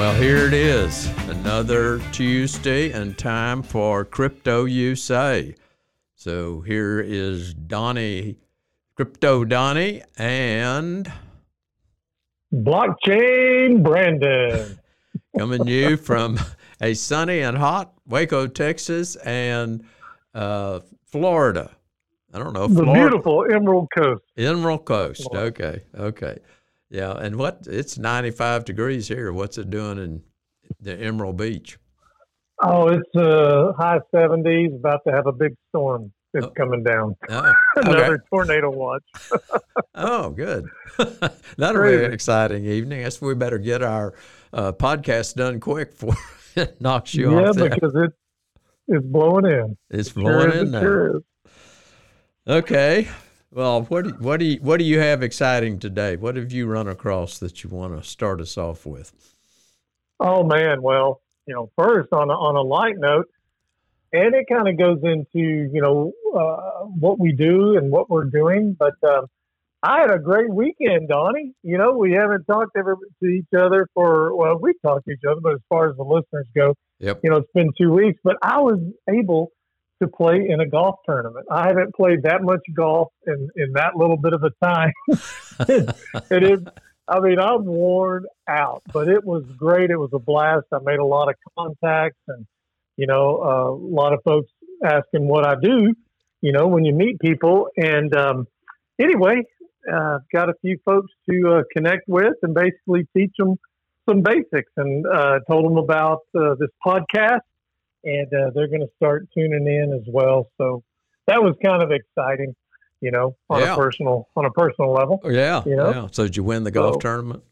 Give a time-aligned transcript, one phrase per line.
[0.00, 5.54] Well, here it is, another Tuesday and time for Crypto USA.
[6.14, 8.38] So here is Donny,
[8.96, 11.12] Crypto Donny, and
[12.50, 14.78] Blockchain Brandon.
[15.36, 16.40] coming to you from
[16.80, 19.84] a sunny and hot Waco, Texas, and
[20.32, 20.80] uh,
[21.12, 21.72] Florida.
[22.32, 24.22] I don't know, The beautiful Emerald Coast.
[24.38, 25.28] Emerald Coast.
[25.30, 26.38] Okay, okay,
[26.90, 27.12] yeah.
[27.12, 27.66] And what?
[27.68, 29.32] It's ninety-five degrees here.
[29.32, 30.22] What's it doing in
[30.80, 31.78] the Emerald Beach?
[32.62, 36.50] Oh, it's uh, high 70s, about to have a big storm that's Oh.
[36.50, 37.16] coming down.
[37.30, 38.22] Oh, Another okay.
[38.32, 39.02] tornado watch.
[39.94, 40.66] Oh, good.
[41.58, 43.00] That'll be an exciting evening.
[43.00, 44.14] I guess we better get our
[44.52, 46.16] uh, podcast done quick before
[46.54, 47.70] it knocks you yeah, off there.
[47.70, 48.10] because it,
[48.88, 49.76] it's blowing in.
[49.90, 50.80] It's Sure blowing is, in now.
[50.80, 51.20] sure.
[52.46, 53.08] Okay.
[53.52, 56.16] Well, what do, what do you what do you have exciting today?
[56.16, 59.12] What have you run across that you want to start us off with?
[60.20, 60.82] Oh, man.
[60.82, 63.26] Well, you know, first, on a, on a light note,
[64.12, 68.24] and it kind of goes into, you know, uh, what we do and what we're
[68.24, 68.76] doing.
[68.78, 69.26] But um,
[69.82, 71.54] I had a great weekend, Donny.
[71.62, 75.24] You know, we haven't talked ever to each other for, well, we've talked to each
[75.28, 77.20] other, but as far as the listeners go, Yep.
[77.24, 78.78] you know, it's been two weeks, but I was
[79.08, 79.50] able
[80.02, 81.46] to play in a golf tournament.
[81.50, 84.92] I haven't played that much golf in, in that little bit of a time.
[86.30, 86.60] it is,
[87.06, 89.90] I mean, I'm worn out, but it was great.
[89.90, 90.66] It was a blast.
[90.72, 92.46] I made a lot of contacts and,
[92.96, 94.50] you know, uh, a lot of folks
[94.84, 95.94] asking what I do,
[96.40, 97.68] you know, when you meet people.
[97.76, 98.46] And um,
[99.00, 99.42] anyway,
[99.92, 103.56] uh, got a few folks to uh, connect with and basically teach them
[104.08, 107.40] some basics and uh, told them about uh, this podcast.
[108.04, 110.48] And uh, they're going to start tuning in as well.
[110.58, 110.82] So
[111.26, 112.54] that was kind of exciting,
[113.00, 113.74] you know, on Yeah.
[113.74, 115.20] a personal on a personal level.
[115.22, 115.62] Oh, yeah.
[115.66, 115.90] You know?
[115.90, 116.06] Yeah.
[116.12, 117.42] So did you win the golf So- tournament?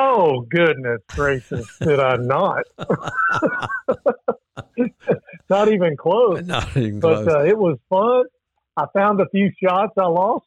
[0.00, 2.62] Oh goodness gracious, did I not?
[5.50, 6.42] not even close.
[6.46, 7.28] Not even But close.
[7.34, 8.24] uh, it was fun.
[8.76, 10.46] I found a few shots I lost,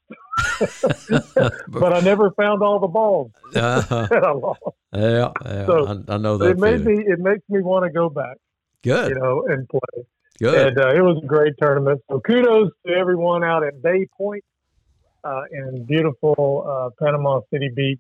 [1.68, 4.62] but I never found all the balls Uh, that I lost.
[4.94, 5.32] yeah.
[5.46, 5.66] Yeah.
[5.66, 7.04] So, I, I know that It made me.
[7.06, 8.38] It makes me want to go back,
[8.84, 9.10] Good.
[9.10, 10.06] you know, and play.
[10.40, 10.68] Good.
[10.70, 12.02] And uh, it was a great tournament.
[12.10, 14.44] So kudos to everyone out at Bay Point
[15.24, 18.00] uh, in beautiful uh, Panama City Beach.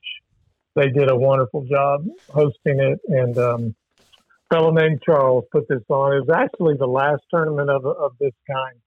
[0.75, 5.83] They did a wonderful job hosting it, and um, a fellow named Charles put this
[5.89, 6.13] on.
[6.15, 8.77] It was actually the last tournament of of this kind.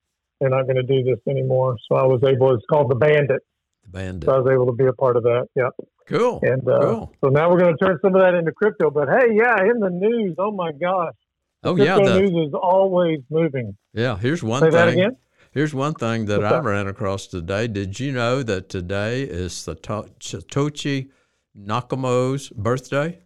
[0.40, 2.54] They're not going to do this anymore, so I was able.
[2.54, 3.42] It's called the Bandit,
[3.84, 4.24] the bandit.
[4.24, 5.46] so I was able to be a part of that.
[5.54, 5.68] Yeah,
[6.06, 6.40] Cool.
[6.42, 7.12] and uh, cool.
[7.22, 8.90] so now we're going to turn some of that into crypto.
[8.90, 11.14] But hey, yeah, in the news, oh my gosh,
[11.64, 11.94] Oh yeah.
[11.96, 13.76] crypto The, news is always moving.
[13.92, 14.16] yeah.
[14.18, 14.72] Here's one Say thing.
[14.72, 15.16] that again.
[15.52, 16.64] Here's one thing that What's I that?
[16.64, 17.68] ran across today.
[17.68, 21.10] Did you know that today is Sato- Satoshi
[21.56, 23.20] Nakamoto's birthday?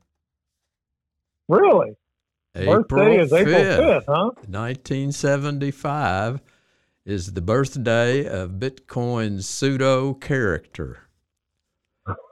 [1.48, 1.96] Really?
[2.54, 4.30] Birthday is April 5th, huh?
[4.46, 6.40] 1975
[7.06, 11.07] is the birthday of Bitcoin's pseudo character.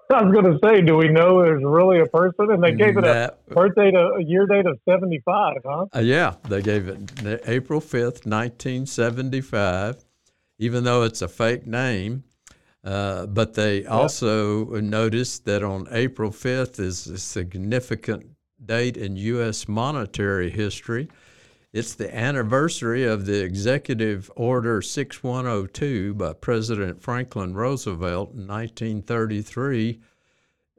[0.14, 2.50] I was going to say, do we know there's really a person?
[2.50, 5.86] And they gave it a birthday to a year date of 75, huh?
[5.94, 10.04] Uh, yeah, they gave it April 5th, 1975,
[10.58, 12.22] even though it's a fake name.
[12.84, 18.26] Uh, but they also noticed that on April 5th is a significant
[18.64, 19.66] date in U.S.
[19.66, 21.08] monetary history.
[21.72, 30.00] It's the anniversary of the Executive Order 6102 by President Franklin Roosevelt in 1933,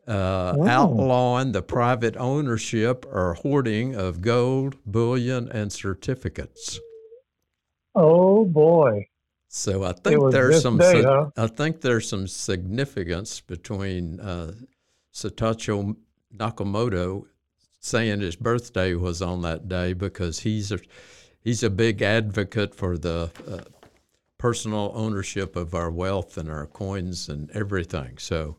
[0.08, 0.66] uh, Wow.
[0.66, 6.80] outlawing the private ownership or hoarding of gold, bullion, and certificates.
[7.94, 9.08] Oh, boy.
[9.50, 11.30] So I think there's some day, huh?
[11.38, 14.54] I think there's some significance between uh,
[15.14, 15.96] Satoshi
[16.36, 17.26] Nakamoto
[17.88, 20.80] saying his birthday was on that day because he's a
[21.44, 23.62] he's a big advocate for the uh,
[24.38, 28.18] personal ownership of our wealth and our coins and everything.
[28.18, 28.58] So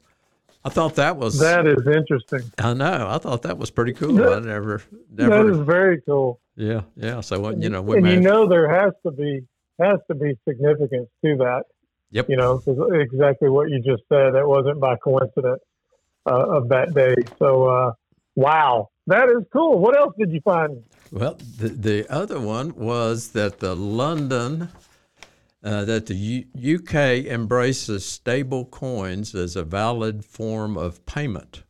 [0.64, 2.50] I thought that was That is interesting.
[2.58, 4.18] I know I thought that was pretty cool.
[4.22, 4.82] I never
[5.14, 6.40] That never is very cool.
[6.56, 7.20] yeah yeah.
[7.20, 9.46] So you know we and you know there has to be
[9.78, 11.64] has to be significance to that.
[12.10, 12.30] Yep.
[12.30, 12.62] You know,
[12.94, 14.32] exactly what you just said.
[14.32, 15.60] That wasn't by coincidence
[16.26, 17.14] uh, of that day.
[17.38, 17.92] So, uh,
[18.34, 19.78] wow, that is cool.
[19.78, 20.82] What else did you find?
[21.10, 24.68] Well, the, the other one was that the London,
[25.64, 31.62] uh, that the U- UK embraces stable coins as a valid form of payment.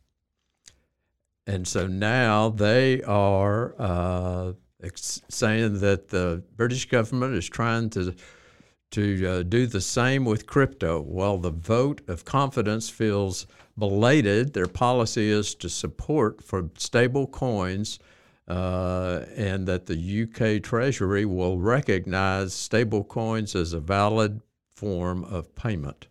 [1.47, 4.53] And so now they are uh,
[4.83, 8.13] ex- saying that the British government is trying to
[8.91, 10.99] to uh, do the same with crypto.
[10.99, 13.45] While the vote of confidence feels
[13.79, 17.99] belated, their policy is to support for stable coins
[18.47, 24.41] uh, and that the UK Treasury will recognize stable coins as a valid
[24.75, 26.07] form of payment.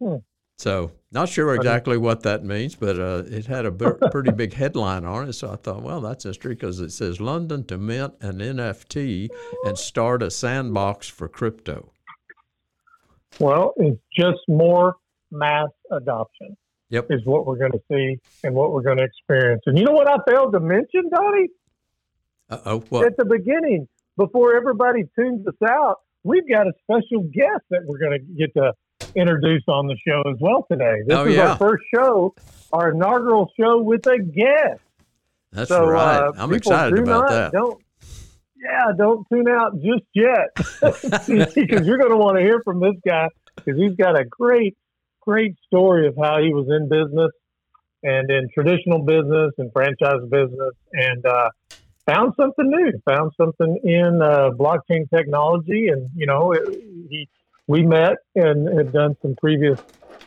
[0.00, 0.16] Hmm.
[0.58, 4.52] So, not sure exactly what that means, but uh, it had a b- pretty big
[4.52, 5.32] headline on it.
[5.32, 9.30] So I thought, well, that's interesting because it says London to mint an NFT
[9.64, 11.92] and start a sandbox for crypto.
[13.38, 14.96] Well, it's just more
[15.30, 16.56] mass adoption.
[16.90, 17.06] Yep.
[17.10, 19.62] Is what we're going to see and what we're going to experience.
[19.66, 21.48] And you know what I failed to mention, Donny?
[22.48, 23.04] Uh oh?
[23.04, 23.86] At the beginning,
[24.16, 28.52] before everybody tunes us out, we've got a special guest that we're going to get
[28.54, 28.72] to
[29.14, 30.96] introduce on the show as well today.
[31.06, 31.50] This Oh, is yeah.
[31.50, 32.34] our first show,
[32.72, 34.80] our inaugural show with a guest.
[35.52, 36.18] That's so, right.
[36.18, 37.52] uh, I'm excited about not, that.
[37.52, 37.80] Don't,
[38.62, 40.54] yeah, don't tune out just yet
[41.54, 44.76] because you're going to want to hear from this guy because he's got a great,
[45.20, 47.30] great story of how he was in business
[48.02, 51.50] and in traditional business and franchise business and uh,
[52.06, 55.88] found something new, found something in uh, blockchain technology.
[55.88, 56.62] And, you know, it,
[57.10, 57.28] he,
[57.66, 59.78] we met and had done some previous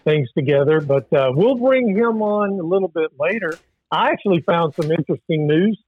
[0.04, 3.58] things together, but uh, we'll bring him on a little bit later.
[3.92, 5.80] I actually found some interesting news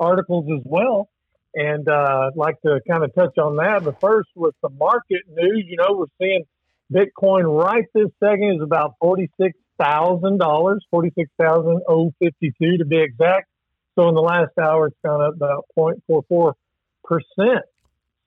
[0.00, 1.08] articles as well.
[1.54, 3.84] And uh, I'd like to kind of touch on that.
[3.84, 6.44] But first, with the market news, you know, we're seeing
[6.92, 13.48] Bitcoin right this second is about $46,000, 46052 to be exact.
[13.96, 16.54] So in the last hour, it's gone up about 0.44%.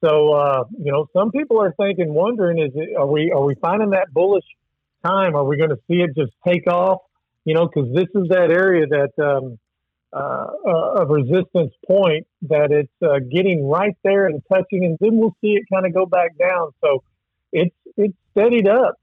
[0.04, 3.56] So, uh, you know, some people are thinking, wondering, is it, are we, are we
[3.56, 4.46] finding that bullish
[5.04, 5.36] time?
[5.36, 7.02] Are we going to see it just take off?
[7.46, 9.58] You know, because this is that area that, um,
[10.14, 15.18] uh, uh, of resistance point that it's uh, getting right there and touching, and then
[15.18, 16.72] we'll see it kind of go back down.
[16.82, 17.04] So
[17.58, 18.96] it's it's steadied up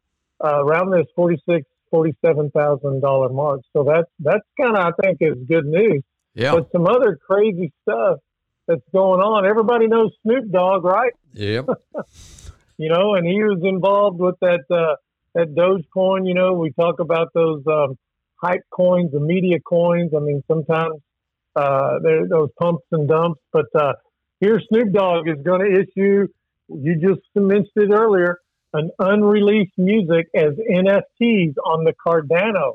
[0.45, 3.61] uh, around this forty six, forty seven thousand dollar mark.
[3.73, 6.03] So that's that's kind of I think is good news.
[6.35, 6.53] Yeah.
[6.55, 8.19] But some other crazy stuff
[8.67, 9.47] that's going on.
[9.47, 11.13] Everybody knows Snoop Dogg, right?
[11.33, 11.67] Yep.
[12.77, 14.97] You know, and he was involved with that uh,
[15.35, 16.27] that Dogecoin.
[16.27, 17.97] You know, we talk about those um,
[18.43, 20.11] hype coins, the media coins.
[20.13, 20.97] I mean, sometimes
[21.55, 23.41] uh, there those pumps and dumps.
[23.53, 23.93] But uh,
[24.41, 26.27] here, Snoop Dogg is going to issue.
[26.69, 28.39] You just mentioned it earlier.
[28.75, 32.75] An unreleased music as NFTs on the Cardano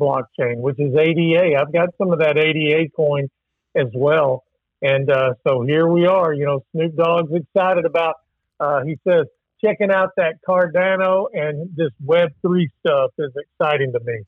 [0.00, 1.56] blockchain, which is ADA.
[1.60, 3.28] I've got some of that ADA coin
[3.74, 4.44] as well.
[4.80, 6.32] And uh, so here we are.
[6.32, 8.14] You know, Snoop Dogg's excited about.
[8.60, 9.26] Uh, he says
[9.62, 14.20] checking out that Cardano and this Web three stuff is exciting to me.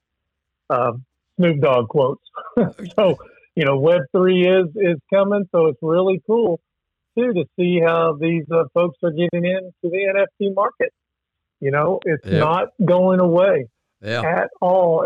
[0.70, 1.04] Um,
[1.36, 2.24] Snoop Dogg quotes.
[2.96, 3.16] so
[3.54, 5.48] you know, Web three is is coming.
[5.52, 6.60] So it's really cool
[7.16, 10.93] too to see how these uh, folks are getting into the NFT market.
[11.62, 12.40] You know, it's Yep.
[12.40, 13.69] not going away
[14.02, 14.22] Yeah.
[14.22, 15.04] at all.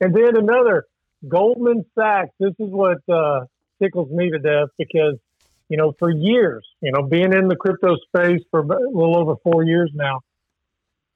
[0.00, 0.86] And then another,
[1.26, 2.30] Goldman Sachs.
[2.38, 3.46] This is what uh,
[3.82, 5.16] tickles me to death because,
[5.68, 9.34] you know, for years, you know, being in the crypto space for a little over
[9.42, 10.20] four years now,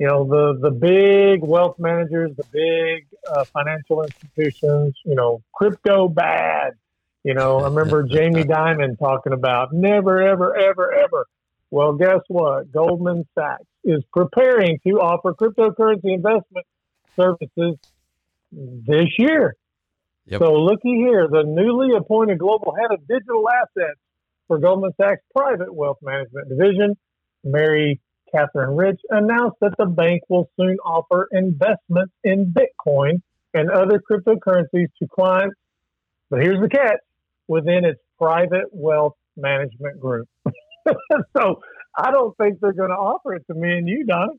[0.00, 6.08] you know, the, the big wealth managers, the big uh, financial institutions, you know, crypto
[6.08, 6.72] bad.
[7.22, 11.26] You know, I remember Jamie Dimon talking about never, ever, ever, ever.
[11.70, 12.72] Well, guess what?
[12.72, 16.66] Goldman Sachs is preparing to offer cryptocurrency investment
[17.16, 17.76] services
[18.52, 19.54] this year.
[20.26, 20.40] Yep.
[20.40, 23.98] So looky here, the newly appointed global head of digital assets
[24.46, 26.96] for Goldman Sachs Private Wealth Management Division,
[27.44, 28.00] Mary
[28.34, 33.22] Catherine Rich, announced that the bank will soon offer investments in Bitcoin
[33.54, 35.56] and other cryptocurrencies to clients.
[36.30, 37.00] But here's the catch
[37.46, 40.28] within its private wealth management group.
[41.36, 41.60] so
[41.96, 44.38] I don't think they're going to offer it to me and you, Donny.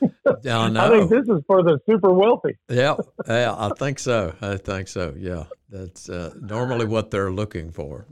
[0.50, 0.80] I know.
[0.80, 2.56] I think this is for the super wealthy.
[2.68, 4.34] yeah, yeah, I think so.
[4.40, 5.14] I think so.
[5.16, 8.06] Yeah, that's uh, normally what they're looking for.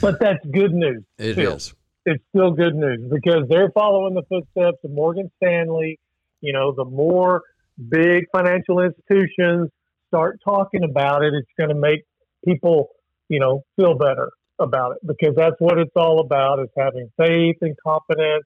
[0.00, 1.02] But that's good news.
[1.18, 1.54] It Still.
[1.54, 1.74] is.
[2.06, 5.98] it's still good news because they're following the footsteps of Morgan Stanley.
[6.40, 7.42] You know, the more
[7.88, 9.70] big financial institutions
[10.08, 12.04] start talking about it, it's going to make
[12.44, 12.90] people,
[13.28, 14.30] you know, feel better
[14.62, 18.44] about it because that's what it's all about is having faith and confidence,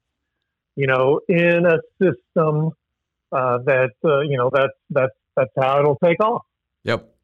[0.74, 2.70] you know, in a system
[3.32, 6.42] uh, that, uh, you know, that's, that's, that's how it'll take off.
[6.84, 7.14] Yep.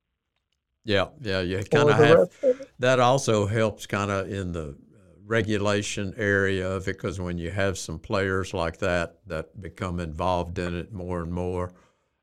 [0.85, 1.07] Yeah.
[1.21, 1.41] Yeah.
[1.41, 4.77] You kind of have, that also helps kind of in the
[5.25, 10.59] regulation area of it because when you have some players like that that become involved
[10.59, 11.73] in it more and more,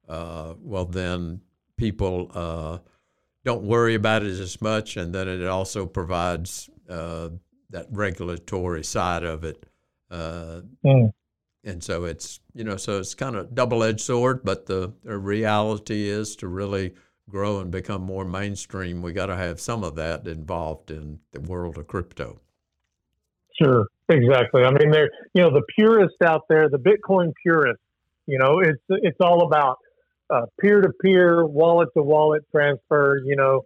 [0.08, 1.42] uh, well, then
[1.78, 2.78] people uh,
[3.46, 7.30] don't worry about it as much, and then it also provides uh,
[7.70, 9.66] that regulatory side of it.
[10.12, 11.12] Mm.
[11.64, 15.18] And so it's you know so it's kind of double edged sword, but the, the
[15.18, 16.94] reality is to really
[17.30, 21.40] grow and become more mainstream, we got to have some of that involved in the
[21.40, 22.40] world of crypto.
[23.62, 24.64] Sure, exactly.
[24.64, 27.84] I mean, there, you know, the purists out there, the Bitcoin purists,
[28.26, 29.78] you know, it's it's all about
[30.60, 33.22] peer to peer, wallet to wallet transfer.
[33.26, 33.66] You know,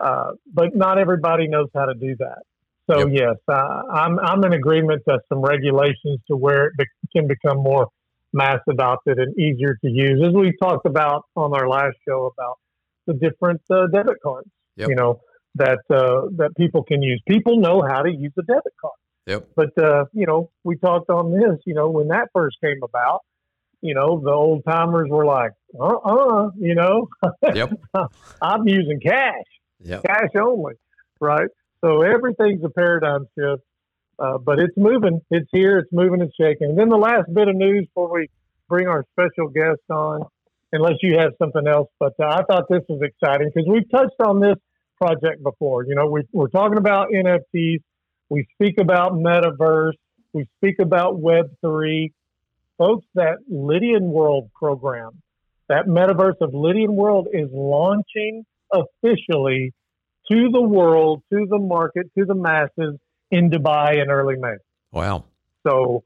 [0.00, 2.42] uh, but not everybody knows how to do that.
[2.90, 3.08] So yep.
[3.12, 6.84] yes, uh, I'm I'm in agreement that some regulations to where it be-
[7.16, 7.88] can become more
[8.32, 12.58] mass adopted and easier to use, as we talked about on our last show about
[13.06, 14.48] the different uh, debit cards.
[14.76, 14.88] Yep.
[14.88, 15.20] You know
[15.54, 17.22] that uh, that people can use.
[17.26, 18.92] People know how to use a debit card.
[19.26, 19.48] Yep.
[19.56, 21.60] But uh, you know, we talked on this.
[21.64, 23.20] You know, when that first came about,
[23.84, 27.08] you know, the old timers were like, uh, uh you know,
[27.54, 27.70] yep.
[28.42, 29.44] I'm using cash,
[29.80, 30.02] yep.
[30.04, 30.74] cash only,
[31.20, 31.48] right?
[31.84, 33.62] So everything's a paradigm shift,
[34.18, 35.20] uh, but it's moving.
[35.30, 35.78] It's here.
[35.78, 36.70] It's moving and shaking.
[36.70, 38.30] And then the last bit of news before we
[38.68, 40.22] bring our special guest on,
[40.72, 44.20] unless you have something else, but uh, I thought this was exciting because we've touched
[44.26, 44.56] on this
[44.96, 45.84] project before.
[45.84, 47.80] You know, we, we're talking about NFTs
[48.28, 49.92] we speak about metaverse.
[50.32, 52.12] We speak about Web3.
[52.78, 55.22] Folks, that Lydian World program,
[55.68, 59.72] that metaverse of Lydian World is launching officially
[60.30, 62.98] to the world, to the market, to the masses
[63.30, 64.56] in Dubai in early May.
[64.92, 65.24] Wow.
[65.66, 66.04] So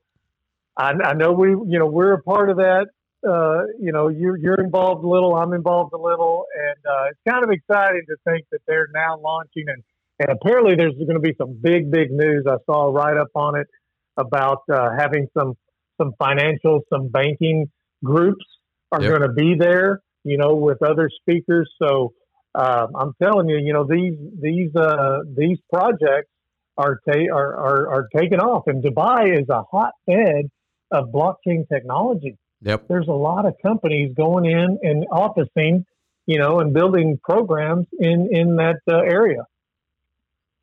[0.77, 2.87] I, I know we, you know, we're a part of that.
[3.27, 7.21] Uh, you know, you're, you're involved a little, I'm involved a little, and uh, it's
[7.29, 9.83] kind of exciting to think that they're now launching and
[10.21, 12.45] and apparently, there's going to be some big, big news.
[12.49, 13.69] I saw a write up on it
[14.17, 15.55] about uh, having some
[15.99, 17.71] some financial, some banking
[18.03, 18.45] groups
[18.93, 19.11] are yep.
[19.11, 20.01] going to be there.
[20.25, 21.71] You know, with other speakers.
[21.81, 22.13] So
[22.55, 26.29] uh, I'm telling you, you know, these these uh, these projects
[26.77, 30.51] are, ta- are are are taking off, and Dubai is a hotbed
[30.91, 32.37] of blockchain technology.
[32.63, 32.89] Yep.
[32.89, 35.87] There's a lot of companies going in and officing,
[36.27, 39.45] you know, and building programs in in that uh, area.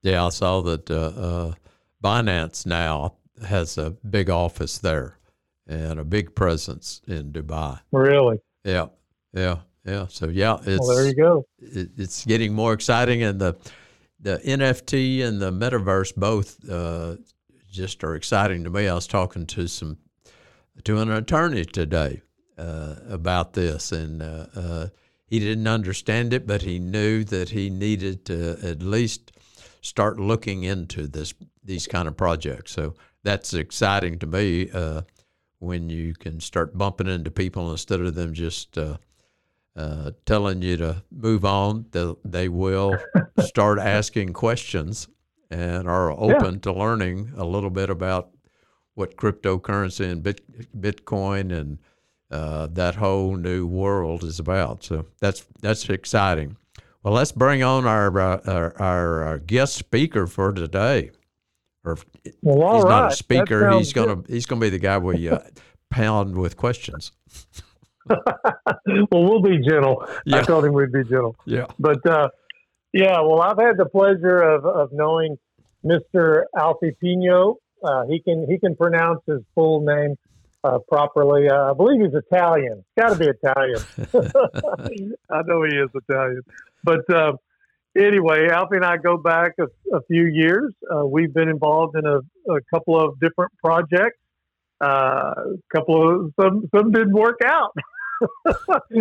[0.03, 1.53] Yeah, I saw that uh, uh,
[2.03, 3.15] Binance now
[3.47, 5.17] has a big office there
[5.67, 7.79] and a big presence in Dubai.
[7.91, 8.37] Really?
[8.63, 8.87] Yeah,
[9.33, 10.07] yeah, yeah.
[10.07, 11.45] So yeah, it's well, there you go.
[11.59, 13.55] It, it's getting more exciting, and the
[14.19, 17.17] the NFT and the metaverse both uh,
[17.71, 18.87] just are exciting to me.
[18.87, 19.97] I was talking to some
[20.83, 22.21] to an attorney today
[22.57, 24.87] uh, about this, and uh, uh,
[25.27, 29.31] he didn't understand it, but he knew that he needed to at least
[29.81, 32.71] start looking into this these kind of projects.
[32.71, 35.01] So that's exciting to me uh,
[35.59, 38.97] when you can start bumping into people instead of them just uh,
[39.75, 41.85] uh, telling you to move on.
[41.91, 42.97] They, they will
[43.39, 45.07] start asking questions
[45.49, 46.59] and are open yeah.
[46.61, 48.29] to learning a little bit about
[48.93, 50.41] what cryptocurrency and Bit,
[50.79, 51.77] Bitcoin and
[52.31, 54.83] uh, that whole new world is about.
[54.83, 56.57] So that's that's exciting.
[57.03, 61.11] Well, let's bring on our uh, our, our, uh, guest speaker for today.
[61.85, 61.97] Or
[62.41, 62.89] well, he's right.
[62.89, 63.71] not a speaker.
[63.71, 64.29] He's gonna good.
[64.29, 65.39] he's gonna be the guy we uh,
[65.89, 67.11] pound with questions.
[68.07, 68.21] well,
[69.11, 70.07] we'll be gentle.
[70.25, 70.37] Yeah.
[70.37, 71.35] I told him we'd be gentle.
[71.45, 71.67] Yeah.
[71.79, 72.29] But uh,
[72.93, 75.37] yeah, well, I've had the pleasure of, of knowing
[75.85, 76.43] Mr.
[76.57, 77.57] Alfie Pino.
[77.83, 80.15] Uh, he can he can pronounce his full name
[80.63, 81.49] uh, properly.
[81.49, 82.83] Uh, I believe he's Italian.
[82.97, 83.79] Got to be Italian.
[85.29, 86.41] I know he is Italian.
[86.83, 87.33] But uh,
[87.97, 90.73] anyway, Alfie and I go back a, a few years.
[90.93, 92.19] Uh, we've been involved in a,
[92.51, 94.19] a, couple of different projects.
[94.83, 97.71] Uh, a couple of some some didn't work out,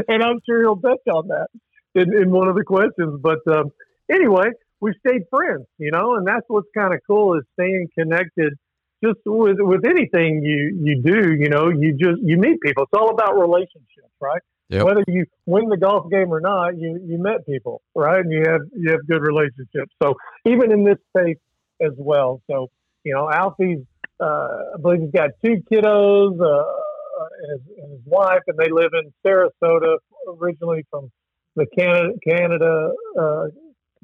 [0.09, 1.49] and I'm sure he'll touch on that
[1.95, 3.21] in, in one of the questions.
[3.21, 3.73] But um,
[4.11, 8.55] anyway, we stayed friends, you know, and that's what's kind of cool is staying connected
[9.03, 12.85] just with with anything you you do, you know, you just you meet people.
[12.85, 14.41] It's all about relationships, right?
[14.75, 14.85] Yep.
[14.85, 18.19] Whether you win the golf game or not, you you met people, right?
[18.19, 19.95] And you have you have good relationships.
[20.03, 20.15] So
[20.45, 21.39] even in this space
[21.81, 22.43] as well.
[22.51, 22.71] So
[23.05, 23.85] you know, Alfie's
[24.21, 24.25] uh,
[24.75, 26.65] I believe he's got two kiddos uh,
[27.43, 29.99] and, his, and his wife, and they live in Sarasota,
[30.41, 31.11] originally from
[31.55, 33.45] the Canada Canada uh,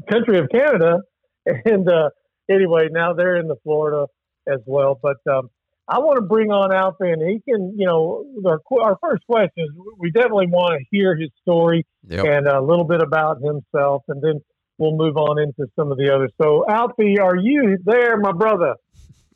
[0.08, 1.00] country of Canada,
[1.64, 2.10] and uh,
[2.48, 4.06] anyway, now they're in the Florida
[4.46, 4.98] as well.
[5.02, 5.50] But um,
[5.90, 9.64] I want to bring on Alfie, and he can, you know, our, our first question
[9.64, 12.24] is we definitely want to hear his story Yep.
[12.24, 14.40] and a little bit about himself, and then
[14.78, 16.32] we'll move on into some of the others.
[16.40, 18.76] So, Alfie, are you there, my brother?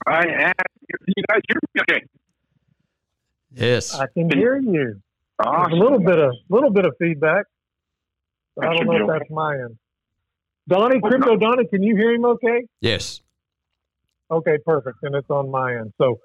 [0.07, 0.53] I am.
[1.09, 1.81] You guys hear me?
[1.83, 2.07] Okay.
[3.51, 3.95] Yes.
[3.95, 5.01] I can hear you.
[5.45, 5.73] Awesome.
[5.73, 7.47] a little bit of little bit of feedback.
[8.63, 9.19] I don't know be if okay.
[9.19, 9.77] that's my end.
[10.69, 12.63] Donny, Crypto Donny, can you hear him okay?
[12.81, 13.21] Yes.
[14.31, 14.99] Okay, perfect.
[15.03, 15.93] And it's on my end.
[15.99, 16.21] So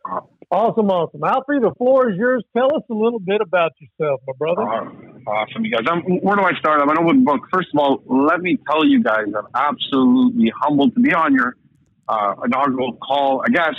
[0.52, 1.24] awesome, awesome.
[1.24, 2.44] Alfie, the floor is yours.
[2.56, 4.62] Tell us a little bit about yourself, my brother.
[4.62, 5.86] Uh, awesome, you guys.
[5.90, 6.82] Um, where do I start?
[6.82, 7.42] I'm an open book.
[7.52, 11.56] First of all, let me tell you guys, I'm absolutely humbled to be on your
[12.08, 13.44] uh, inaugural call.
[13.46, 13.76] I guess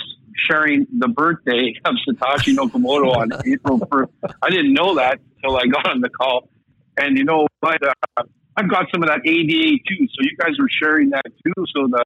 [0.49, 4.33] sharing the birthday of Satoshi Nakamoto on April 1st.
[4.41, 6.49] I didn't know that until I got on the call.
[6.97, 7.79] And you know what?
[7.83, 8.23] Uh,
[8.55, 10.07] I've got some of that ADA too.
[10.07, 11.65] So you guys were sharing that too.
[11.73, 12.03] So the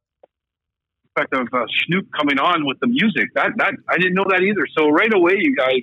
[1.16, 4.42] effect of uh, Snoop coming on with the music, that, that I didn't know that
[4.42, 4.68] either.
[4.78, 5.82] So right away, you guys,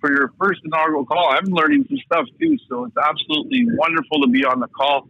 [0.00, 1.28] for your first inaugural call.
[1.30, 5.08] I'm learning some stuff too, so it's absolutely wonderful to be on the call.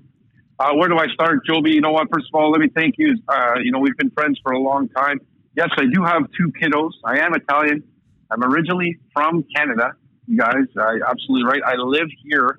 [0.59, 1.71] Uh, where do I start, Joby?
[1.73, 2.09] You know what?
[2.13, 3.17] First of all, let me thank you.
[3.29, 5.21] Uh, you know, we've been friends for a long time.
[5.57, 6.93] Yes, I do have two kiddos.
[7.05, 7.85] I am Italian.
[8.31, 9.93] I'm originally from Canada,
[10.27, 10.67] you guys.
[10.77, 11.63] I absolutely right.
[11.65, 12.59] I live here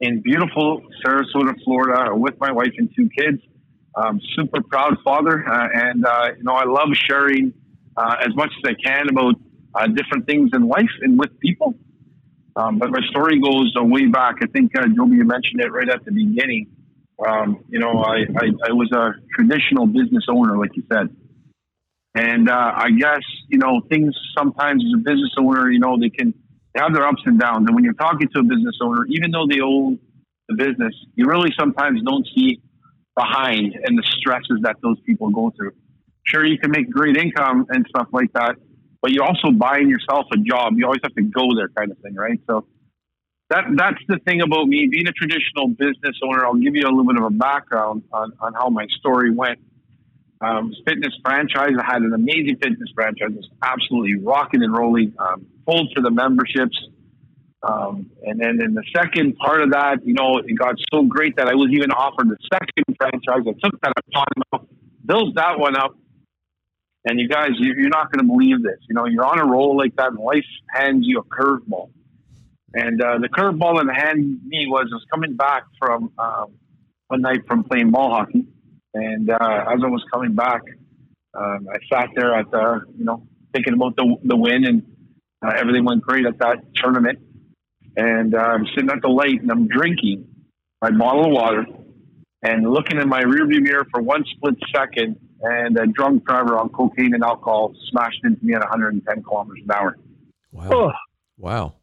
[0.00, 3.42] in beautiful Sarasota, Florida, with my wife and two kids.
[3.94, 7.52] Um, super proud father, uh, and uh, you know, I love sharing
[7.96, 9.34] uh, as much as I can about
[9.74, 11.74] uh, different things in life and with people.
[12.56, 14.36] Um, but my story goes way back.
[14.42, 16.68] I think uh, Joby, you mentioned it right at the beginning.
[17.26, 21.14] Um, you know, I, I, I was a traditional business owner, like you said.
[22.14, 26.10] And uh, I guess, you know, things sometimes as a business owner, you know, they
[26.10, 26.34] can
[26.74, 27.64] they have their ups and downs.
[27.66, 29.98] And when you're talking to a business owner, even though they own
[30.48, 32.60] the business, you really sometimes don't see
[33.16, 35.72] behind and the stresses that those people go through.
[36.24, 38.56] Sure, you can make great income and stuff like that,
[39.00, 40.74] but you're also buying yourself a job.
[40.76, 42.40] You always have to go there, kind of thing, right?
[42.48, 42.66] So
[43.50, 46.46] that that's the thing about me being a traditional business owner.
[46.46, 49.58] I'll give you a little bit of a background on, on how my story went.
[50.40, 51.72] Um, fitness franchise.
[51.78, 53.30] I had an amazing fitness franchise.
[53.30, 56.76] It was absolutely rocking and rolling, um, full to the memberships.
[57.62, 61.36] Um, and then in the second part of that, you know, it got so great
[61.36, 63.46] that I was even offered the second franchise.
[63.46, 64.68] I took that upon myself,
[65.06, 65.94] built that one up.
[67.04, 68.78] And you guys, you- you're not going to believe this.
[68.88, 71.90] You know, you're on a roll like that, and life hands you a curveball.
[72.74, 76.52] And uh, the curveball that hand me was was coming back from um,
[77.08, 78.46] one night from playing ball hockey,
[78.94, 80.62] and uh, as I was coming back,
[81.34, 84.82] um, I sat there at the, you know, thinking about the the win, and
[85.44, 87.18] uh, everything went great at that tournament.
[87.96, 90.26] And uh, I'm sitting at the light, and I'm drinking
[90.80, 91.66] my bottle of water,
[92.42, 96.68] and looking in my rearview mirror for one split second, and a drunk driver on
[96.70, 99.96] cocaine and alcohol smashed into me at 110 kilometers an hour.
[100.52, 100.68] Wow.
[100.72, 100.92] Oh,
[101.38, 101.74] Wow.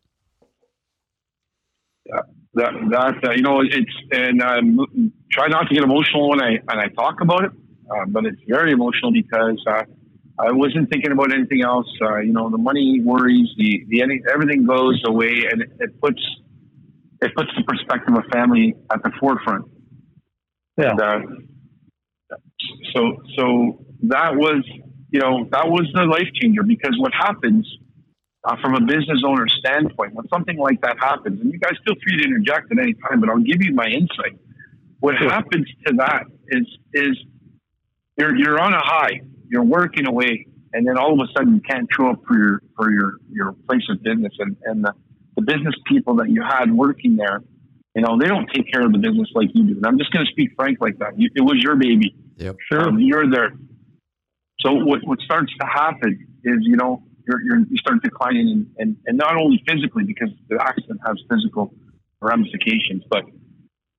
[2.53, 6.57] that that uh, you know it's and um, try not to get emotional when I
[6.63, 7.51] when I talk about it,
[7.91, 9.83] uh, but it's very emotional because uh,
[10.39, 11.87] I wasn't thinking about anything else.
[12.01, 16.01] Uh, you know, the money worries, the the any, everything goes away, and it, it
[16.01, 16.21] puts
[17.21, 19.65] it puts the perspective of family at the forefront.
[20.77, 20.91] Yeah.
[20.91, 21.19] And, uh,
[22.95, 24.63] so so that was
[25.11, 27.67] you know that was the life changer because what happens
[28.45, 31.95] uh, from a business owner standpoint, when something like that happens, and you guys feel
[32.01, 34.39] free to interject at any time, but I'll give you my insight.
[34.99, 37.17] What happens to that is is
[38.17, 41.61] you're you're on a high, you're working away, and then all of a sudden you
[41.61, 44.93] can't show up for your for your your place of business, and and the,
[45.35, 47.41] the business people that you had working there,
[47.95, 49.75] you know, they don't take care of the business like you do.
[49.77, 51.19] And I'm just going to speak frank like that.
[51.19, 52.15] You, it was your baby.
[52.37, 52.57] Yep.
[52.71, 52.87] sure.
[52.87, 53.51] Um, you're there.
[54.59, 58.67] So what, what starts to happen is, you know, you're, you're, you start declining and,
[58.77, 61.73] and, and not only physically because the accident has physical
[62.21, 63.23] ramifications, but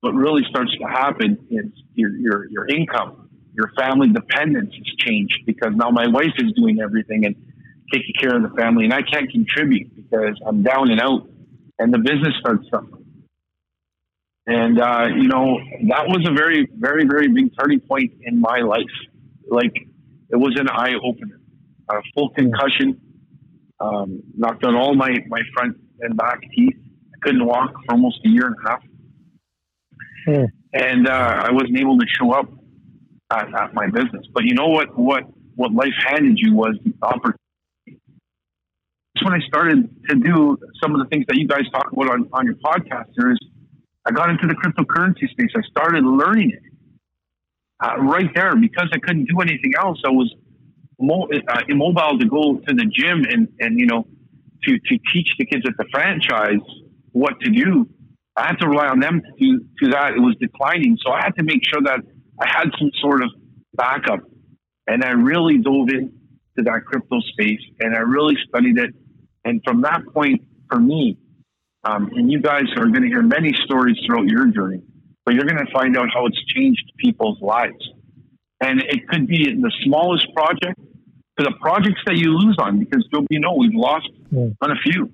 [0.01, 3.30] what really starts to happen is your, your, your income,
[3.61, 7.35] your family dependence has changed because now my wife is doing everything and
[7.93, 11.29] taking care of the family and I can't contribute because I'm down and out
[11.79, 13.05] and the business starts suffering.
[14.47, 18.61] And, uh, you know, that was a very, very, very big turning point in my
[18.61, 18.97] life.
[19.49, 19.75] Like,
[20.31, 21.39] it was an eye opener.
[21.91, 23.01] A full concussion,
[23.81, 26.77] um, knocked out all my, my front and back teeth.
[26.79, 28.83] I couldn't walk for almost a year and a half.
[30.27, 30.45] Hmm.
[30.73, 32.49] And uh, I wasn't able to show up
[33.31, 34.27] at, at my business.
[34.35, 35.25] But you know what, what,
[35.57, 37.39] what life handed you was the opportunity.
[39.15, 42.11] That's when I started to do some of the things that you guys talk about
[42.11, 43.07] on, on your podcast.
[43.17, 43.39] There is
[44.07, 45.51] I got into the cryptocurrency space.
[45.57, 46.63] I started learning it.
[47.85, 50.01] uh, right there because I couldn't do anything else.
[50.05, 50.35] I was
[51.01, 54.07] mo- uh, immobile to go to the gym and, and, you know,
[54.65, 56.61] to, to teach the kids at the franchise
[57.13, 57.89] what to do.
[58.37, 60.15] I had to rely on them to do to that.
[60.15, 60.99] It was declining.
[61.05, 62.01] So I had to make sure that
[62.41, 63.31] I had some sort of
[63.75, 64.21] backup.
[64.87, 66.11] And I really dove into
[66.57, 68.95] that crypto space and I really studied it.
[69.45, 71.17] And from that point, for me,
[71.85, 74.83] um, and you guys are going to hear many stories throughout your journey,
[75.25, 77.89] but you're going to find out how it's changed people's lives.
[78.61, 80.79] And it could be the smallest project
[81.39, 84.55] to the projects that you lose on, because you know we've lost mm.
[84.61, 85.11] on a few.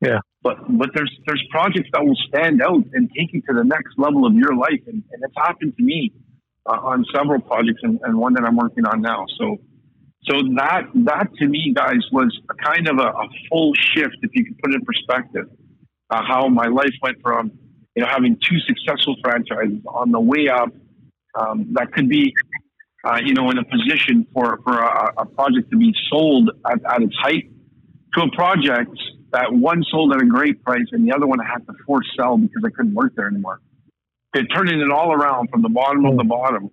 [0.00, 0.18] Yeah.
[0.42, 3.98] But but there's there's projects that will stand out and take you to the next
[3.98, 6.12] level of your life, and, and it's happened to me
[6.72, 9.24] on several projects, and, and one that I'm working on now.
[9.38, 9.56] So
[10.24, 14.30] so that that to me, guys, was a kind of a, a full shift, if
[14.34, 15.46] you could put it in perspective,
[16.10, 17.52] uh, how my life went from
[17.94, 20.70] you know having two successful franchises on the way up
[21.38, 22.32] um, that could be
[23.04, 26.78] uh, you know in a position for for a, a project to be sold at,
[26.90, 27.50] at its height
[28.14, 28.96] to a project
[29.32, 32.06] that one sold at a great price and the other one I had to force
[32.16, 33.60] sell because I couldn't work there anymore.
[34.34, 36.70] It turning it all around from the bottom of the bottom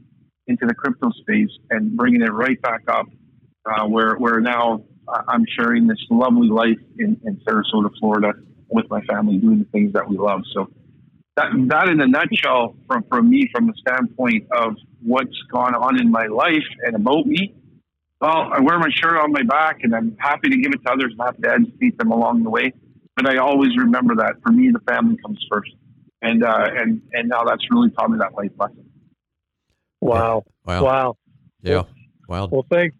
[0.47, 3.07] into the crypto space and bringing it right back up,
[3.65, 4.83] uh, where where now
[5.27, 8.33] I'm sharing this lovely life in, in Sarasota, Florida,
[8.69, 10.41] with my family, doing the things that we love.
[10.53, 10.67] So
[11.37, 15.99] that that in a nutshell, from from me, from the standpoint of what's gone on
[15.99, 17.55] in my life and about me,
[18.21, 20.91] well, I wear my shirt on my back and I'm happy to give it to
[20.91, 22.73] others and happy to educate them along the way.
[23.15, 25.71] But I always remember that for me, the family comes first.
[26.25, 28.89] And, uh, and, and now that's really taught me that life lesson.
[30.01, 30.43] Wow.
[30.65, 30.83] Wow.
[30.83, 31.17] Wow.
[31.61, 31.83] Yeah.
[32.27, 32.95] Well, well, thanks.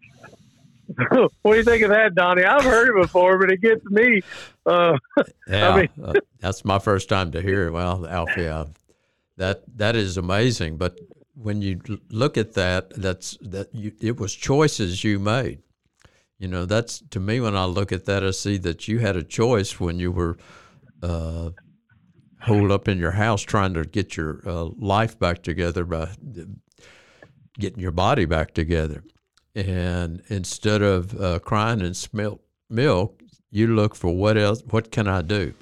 [1.42, 2.44] what do you think of that, Donny?
[2.44, 4.22] I've heard it before, but it gets me.
[4.64, 4.96] Uh,
[5.48, 7.72] yeah, I mean, uh, that's my first time to hear it.
[7.72, 8.66] Well, Alfie, uh,
[9.36, 10.76] that that is amazing.
[10.76, 10.98] But
[11.34, 15.62] when you look at that, that's that you, it was choices you made.
[16.38, 19.16] You know, that's to me when I look at that, I see that you had
[19.16, 20.36] a choice when you were
[21.02, 21.50] uh,
[22.46, 26.08] holed up in your house trying to get your uh, life back together by
[27.58, 29.02] getting your body back together.
[29.54, 34.62] And instead of uh, crying and smelt milk, you look for what else?
[34.70, 35.54] What can I do?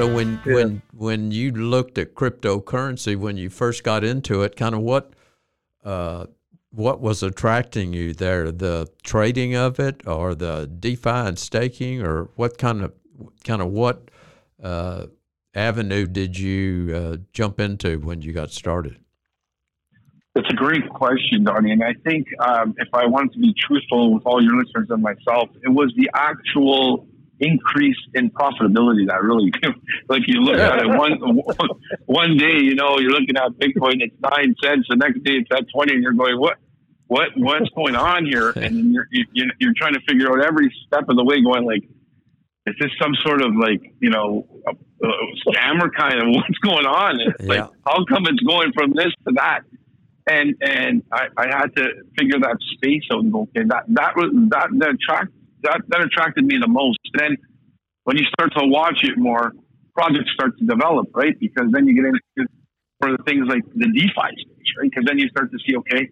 [0.00, 0.54] So when yeah.
[0.54, 5.12] when when you looked at cryptocurrency when you first got into it, kind of what
[5.84, 6.24] uh,
[6.70, 8.50] what was attracting you there?
[8.50, 12.94] The trading of it, or the DeFi and staking, or what kind of
[13.44, 14.10] kind of what
[14.62, 15.08] uh,
[15.54, 18.96] avenue did you uh, jump into when you got started?
[20.34, 21.72] That's a great question, Donny.
[21.72, 25.02] And I think um, if I wanted to be truthful with all your listeners and
[25.02, 27.06] myself, it was the actual
[27.40, 29.52] increase in profitability that really
[30.08, 31.18] like you look at it one
[32.06, 35.48] one day you know you're looking at bitcoin it's nine cents the next day it's
[35.52, 36.58] at 20 and you're going what
[37.10, 38.50] what what's going on here?
[38.56, 41.82] And you're you're, you're trying to figure out every step of the way going like
[42.66, 45.12] is this some sort of like you know a, a
[45.44, 47.20] scammer kind of what's going on?
[47.20, 47.62] It's yeah.
[47.62, 49.62] like how come it's going from this to that?
[50.30, 51.84] And and I, I had to
[52.16, 56.02] figure that space out and go okay that that was that that attract that, that
[56.02, 56.98] attracted me the most.
[57.14, 57.36] And then
[58.04, 59.52] when you start to watch it more,
[59.94, 61.38] projects start to develop, right?
[61.38, 62.50] Because then you get into
[63.00, 64.90] for the things like the DeFi stage, right?
[64.90, 66.08] Because then you start to see, okay,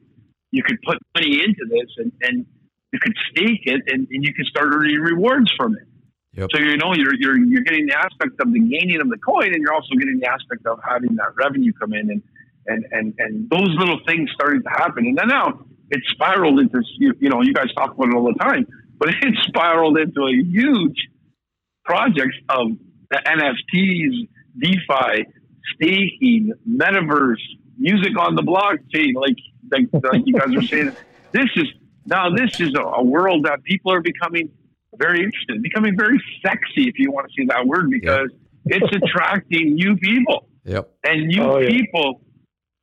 [0.50, 2.46] you could put money into this and, and
[2.92, 5.84] you could stake it and, and you can start earning rewards from it.
[6.32, 6.48] Yep.
[6.54, 9.52] So you know you're, you're you're getting the aspect of the gaining of the coin,
[9.52, 12.22] and you're also getting the aspect of having that revenue come in, and
[12.66, 16.80] and and and those little things started to happen, and then now it spiraled into
[16.98, 18.64] you, you know you guys talk about it all the time
[19.00, 21.08] but it spiraled into a huge
[21.84, 22.68] project of
[23.10, 25.24] the NFTs, DeFi,
[25.74, 27.36] staking, metaverse,
[27.78, 29.14] music on the blockchain.
[29.14, 29.36] Like,
[29.70, 30.96] like, like you guys are saying,
[31.32, 31.66] this is
[32.06, 34.50] now this is a, a, world that people are becoming
[34.96, 38.30] very interested, becoming very sexy, if you want to see that word, because
[38.64, 38.80] yep.
[38.82, 40.48] it's attracting new people.
[40.64, 40.90] Yep.
[41.04, 41.68] And new oh, yeah.
[41.68, 42.22] people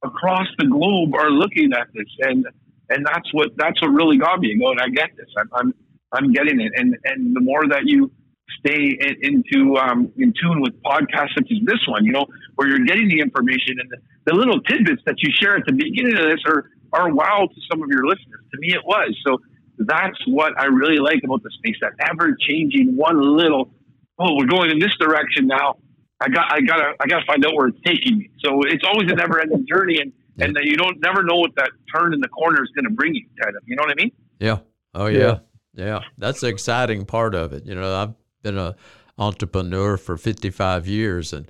[0.04, 2.46] across the globe are looking at this, and
[2.90, 4.80] and that's what that's what really got me going.
[4.80, 5.28] I get this.
[5.38, 5.74] I'm, I'm
[6.14, 6.72] I'm getting it.
[6.76, 8.12] And and the more that you
[8.60, 12.68] stay in, into um, in tune with podcasts such as this one, you know, where
[12.68, 13.98] you're getting the information and the,
[14.32, 17.62] the little tidbits that you share at the beginning of this are are wow to
[17.72, 18.42] some of your listeners.
[18.54, 19.18] To me, it was.
[19.26, 19.40] So
[19.78, 21.76] that's what I really like about the space.
[21.82, 23.72] That ever changing one little.
[24.18, 25.78] Oh, we're going in this direction now.
[26.22, 28.30] I got I gotta I gotta find out where it's taking me.
[28.40, 31.52] So it's always a never ending journey and and then you don't never know what
[31.56, 33.26] that turn in the corner is going to bring you.
[33.42, 34.12] Kind of, you know what I mean?
[34.40, 34.60] Yeah.
[34.94, 35.20] Oh yeah.
[35.20, 35.38] yeah.
[35.76, 36.00] Yeah.
[36.18, 37.66] That's the exciting part of it.
[37.66, 38.76] You know, I've been a
[39.18, 41.50] entrepreneur for 55 years and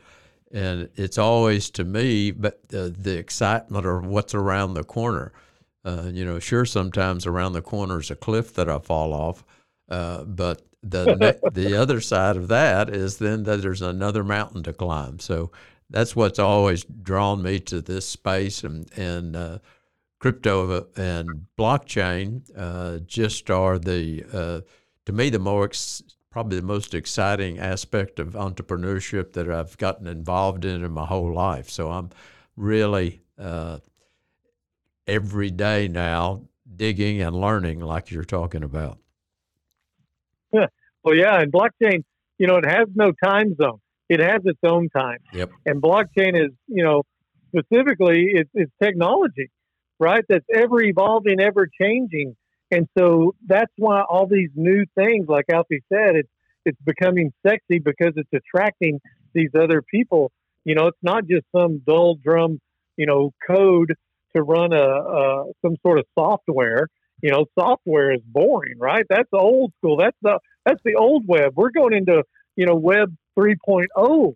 [0.51, 5.33] and it's always to me but uh, the excitement of what's around the corner
[5.83, 9.43] uh, you know sure sometimes around the corner is a cliff that i fall off
[9.89, 14.71] uh, but the the other side of that is then that there's another mountain to
[14.71, 15.51] climb so
[15.89, 19.57] that's what's always drawn me to this space and and uh,
[20.25, 24.59] crypto and blockchain uh, just are the uh,
[25.05, 30.07] to me the more ex- probably the most exciting aspect of entrepreneurship that I've gotten
[30.07, 31.69] involved in in my whole life.
[31.69, 32.09] So I'm
[32.57, 33.77] really uh,
[35.05, 36.41] every day now
[36.75, 38.97] digging and learning like you're talking about.
[40.51, 40.65] Yeah.
[41.03, 42.03] Well, yeah, and blockchain,
[42.39, 43.79] you know, it has no time zone.
[44.09, 45.19] It has its own time.
[45.33, 45.51] Yep.
[45.67, 47.03] And blockchain is, you know,
[47.55, 49.51] specifically it's, it's technology,
[49.99, 50.23] right?
[50.27, 52.35] That's ever evolving, ever changing.
[52.71, 56.29] And so that's why all these new things, like Alfie said, it's
[56.65, 58.99] it's becoming sexy because it's attracting
[59.33, 60.31] these other people.
[60.63, 62.59] You know, it's not just some dull drum,
[62.97, 63.93] you know, code
[64.35, 66.87] to run a, a some sort of software.
[67.21, 69.05] You know, software is boring, right?
[69.09, 69.97] That's old school.
[69.97, 71.53] That's the that's the old web.
[71.55, 72.23] We're going into
[72.55, 74.33] you know Web 3.0,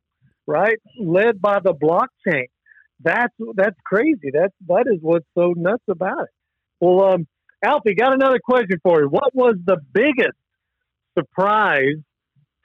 [0.48, 0.78] right?
[1.00, 2.45] Led by the blockchain.
[3.02, 4.32] That's that's crazy.
[4.34, 6.30] That's that is what's so nuts about it.
[6.82, 7.28] Well, um,
[7.64, 9.08] Alfie, got another question for you.
[9.08, 10.38] What was the biggest
[11.18, 11.98] surprise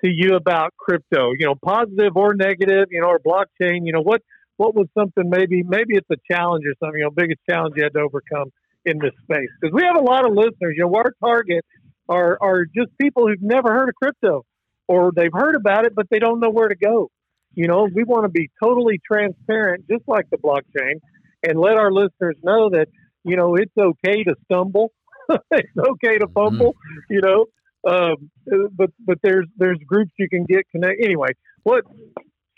[0.04, 1.32] to you about crypto?
[1.38, 4.22] You know, positive or negative, you know, or blockchain, you know, what
[4.56, 7.84] what was something maybe maybe it's a challenge or something, you know, biggest challenge you
[7.84, 8.52] had to overcome
[8.84, 9.48] in this space?
[9.60, 11.64] Because we have a lot of listeners, you know, our target
[12.08, 14.44] are are just people who've never heard of crypto
[14.88, 17.10] or they've heard about it but they don't know where to go.
[17.54, 21.00] You know, we want to be totally transparent, just like the blockchain,
[21.46, 22.88] and let our listeners know that,
[23.24, 24.92] you know, it's okay to stumble.
[25.52, 27.14] it's okay to fumble, mm-hmm.
[27.14, 27.46] you know,
[27.88, 28.30] um,
[28.72, 31.02] but but there's there's groups you can get connect.
[31.02, 31.28] Anyway,
[31.62, 31.84] what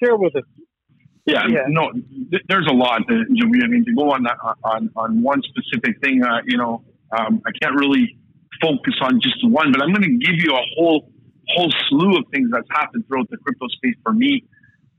[0.03, 0.43] share with us?
[1.27, 1.65] Yeah, yeah.
[1.69, 3.03] no, th- there's a lot.
[3.09, 6.85] That, I mean, to go on that on on one specific thing, uh, you know,
[7.17, 8.17] um, I can't really
[8.63, 11.11] focus on just one, but I'm going to give you a whole
[11.49, 14.45] whole slew of things that's happened throughout the crypto space for me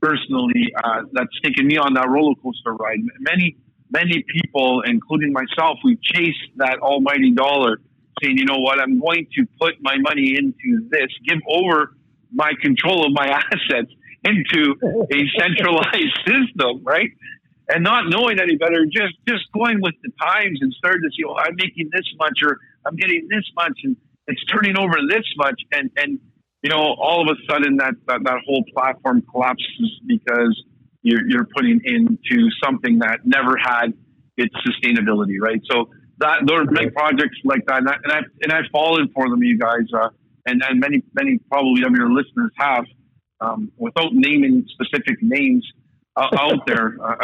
[0.00, 0.72] personally.
[0.82, 3.00] Uh, that's taken me on that roller coaster ride.
[3.20, 3.56] Many
[3.90, 7.78] many people, including myself, we chased that almighty dollar
[8.22, 11.94] saying, you know what, I'm going to put my money into this, give over
[12.32, 13.92] my control of my assets
[14.24, 14.74] into
[15.12, 17.10] a centralized system, right?
[17.68, 21.24] And not knowing any better, just just going with the times and starting to see,
[21.28, 25.24] oh, I'm making this much or I'm getting this much and it's turning over this
[25.36, 26.18] much and and
[26.62, 30.62] you know, all of a sudden that that, that whole platform collapses because
[31.02, 33.92] you're you're putting into something that never had
[34.36, 35.60] its sustainability, right?
[35.70, 39.08] So that there are many projects like that, and, I, and I've and I've fallen
[39.14, 40.08] for them, you guys, uh,
[40.46, 42.84] and and many many probably of your listeners have,
[43.40, 45.64] um, without naming specific names
[46.16, 46.96] uh, out there.
[47.02, 47.16] Uh,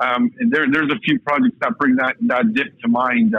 [0.00, 3.34] um, and there there's a few projects that bring that that dip to mind.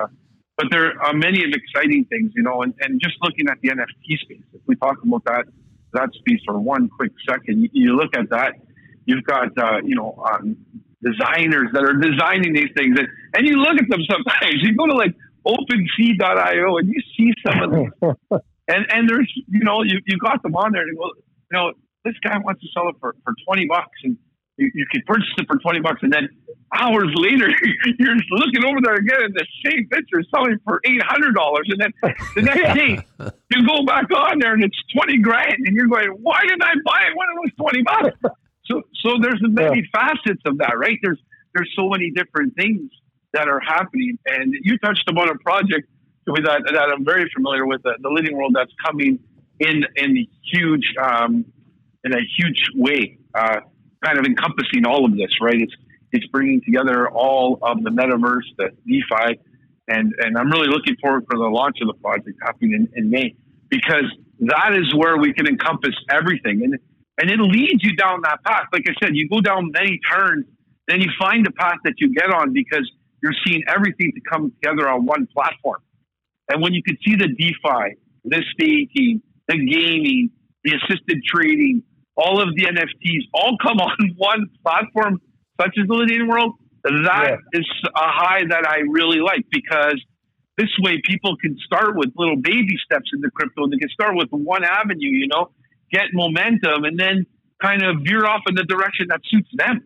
[0.58, 3.70] But there are many of exciting things, you know, and, and just looking at the
[3.70, 4.44] NFT space.
[4.54, 5.46] If we talk about that
[5.94, 8.54] that space for one quick second, you, you look at that.
[9.06, 10.58] You've got, uh, you know, um,
[11.04, 12.98] designers that are designing these things.
[12.98, 14.56] And, and you look at them sometimes.
[14.64, 15.14] You go to like
[15.46, 17.92] OpenSea.io and you see some of them.
[18.68, 21.10] and, and there's, you know, you, you got them on there and you go,
[21.52, 21.74] you know,
[22.06, 24.18] this guy wants to sell it for, for 20 bucks and
[24.58, 26.00] you, you could purchase it for 20 bucks.
[26.02, 26.30] And then
[26.74, 27.50] hours later,
[28.00, 31.62] you're looking over there again and the same picture selling for $800.
[31.70, 31.94] And then
[32.36, 33.00] the next day,
[33.52, 35.56] you go back on there and it's 20 grand.
[35.66, 38.36] And you're going, why didn't I buy it when it was 20 bucks?
[38.66, 40.00] So, so there's many yeah.
[40.00, 40.98] facets of that, right?
[41.04, 41.20] There's
[41.54, 42.90] there's so many different things
[43.34, 45.90] that are happening, and you touched upon a project
[46.26, 49.20] that, that I'm very familiar with, the, the Lydian World, that's coming
[49.60, 51.46] in in huge um,
[52.04, 53.62] in a huge way, uh,
[54.04, 55.60] kind of encompassing all of this, right?
[55.60, 55.74] It's
[56.12, 59.40] it's bringing together all of the metaverse, the DeFi,
[59.88, 63.10] and and I'm really looking forward for the launch of the project happening in, in
[63.10, 63.36] May
[63.70, 64.06] because
[64.40, 66.78] that is where we can encompass everything and
[67.20, 68.66] and it leads you down that path.
[68.74, 70.46] Like I said, you go down many turns,
[70.88, 72.90] then you find the path that you get on because
[73.22, 75.82] you're seeing everything to come together on one platform.
[76.50, 80.32] And when you can see the DeFi, the staking, the gaming,
[80.64, 81.84] the assisted trading,
[82.16, 85.22] all of the NFTs all come on one platform,
[85.60, 87.60] such as the Lydian World, that yeah.
[87.60, 90.02] is a high that I really like because
[90.58, 93.68] this way people can start with little baby steps in the crypto.
[93.68, 95.52] They can start with one avenue, you know,
[95.92, 97.26] get momentum, and then
[97.62, 99.86] kind of veer off in the direction that suits them.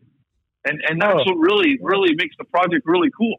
[0.66, 1.32] and and that's oh.
[1.32, 3.38] what really really makes the project really cool.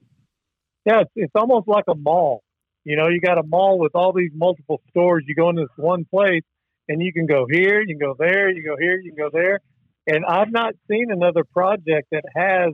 [0.86, 2.42] Yeah, it's, it's almost like a mall.
[2.84, 5.24] You know, you got a mall with all these multiple stores.
[5.26, 6.42] You go into this one place,
[6.88, 9.30] and you can go here, you can go there, you go here, you can go
[9.32, 9.60] there.
[10.06, 12.72] And I've not seen another project that has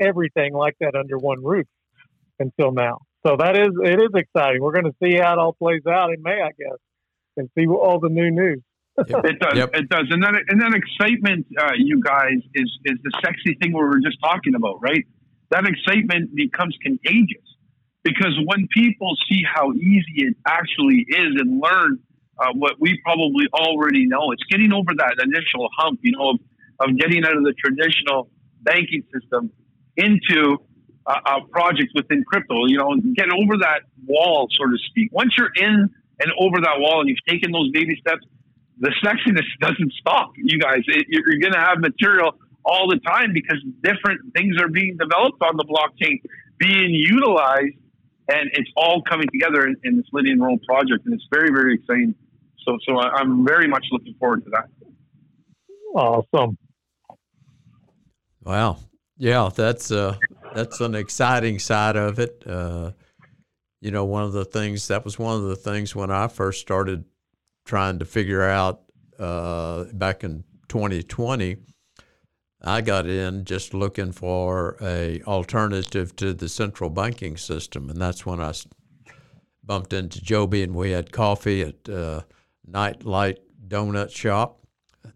[0.00, 1.66] everything like that under one roof
[2.38, 2.98] until now.
[3.26, 4.62] So that is it is exciting.
[4.62, 6.78] We're going to see how it all plays out in May, I guess,
[7.36, 8.62] and see all the new news.
[8.98, 9.24] Yep.
[9.24, 9.56] it does.
[9.56, 9.70] Yep.
[9.74, 10.06] It does.
[10.10, 14.00] And then and then excitement, uh, you guys, is is the sexy thing we were
[14.00, 15.04] just talking about, right?
[15.50, 17.46] That excitement becomes contagious
[18.04, 21.98] because when people see how easy it actually is and learn
[22.38, 26.40] uh, what we probably already know, it's getting over that initial hump, you know, of,
[26.80, 28.30] of getting out of the traditional
[28.62, 29.50] banking system
[29.96, 30.58] into
[31.06, 32.66] uh, projects within crypto.
[32.66, 35.10] You know, get over that wall, so to speak.
[35.12, 38.24] Once you're in and over that wall and you've taken those baby steps,
[38.78, 40.32] the sexiness doesn't stop.
[40.36, 44.68] You guys, it, you're going to have material all the time because different things are
[44.68, 46.20] being developed on the blockchain,
[46.58, 47.74] being utilized,
[48.28, 51.76] and it's all coming together in, in this Lydian World project, and it's very, very
[51.76, 52.14] exciting.
[52.68, 54.68] So, so I'm very much looking forward to that.
[55.94, 56.58] Awesome.
[58.44, 58.78] Wow.
[59.16, 60.16] Yeah, that's uh,
[60.54, 62.42] that's an exciting side of it.
[62.46, 62.92] Uh,
[63.80, 66.60] you know, one of the things that was one of the things when I first
[66.60, 67.04] started
[67.64, 68.82] trying to figure out
[69.18, 71.56] uh, back in 2020.
[72.60, 78.26] I got in just looking for a alternative to the central banking system, and that's
[78.26, 78.52] when I
[79.64, 82.22] bumped into Joby and we had coffee at uh,
[82.70, 84.58] Nightlight Donut Shop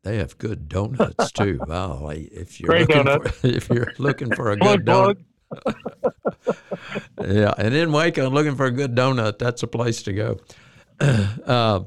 [0.02, 1.60] they have good donuts too.
[1.66, 3.30] Wow, if you're Great looking donut.
[3.30, 5.22] for, if you're looking for a good donut,
[7.24, 10.40] yeah, and in Waco, looking for a good donut, that's a place to go.
[11.46, 11.80] Uh,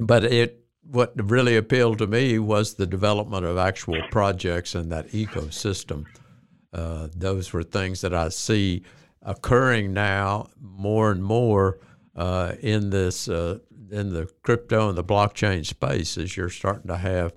[0.00, 5.08] but it what really appealed to me was the development of actual projects in that
[5.08, 6.06] ecosystem.
[6.72, 8.82] Uh, those were things that I see
[9.22, 11.80] occurring now more and more
[12.16, 13.58] uh, in this uh,
[13.90, 17.32] in the crypto and the blockchain space is you're starting to have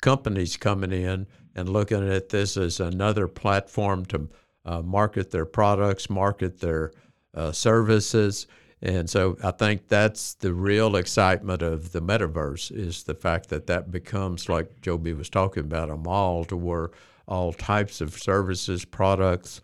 [0.00, 4.28] companies coming in and looking at this as another platform to
[4.64, 6.92] uh, market their products, market their
[7.34, 8.46] uh, services.
[8.80, 13.66] And so I think that's the real excitement of the metaverse is the fact that
[13.68, 16.90] that becomes, like Joby was talking about, a mall to where
[17.28, 19.60] all types of services, products,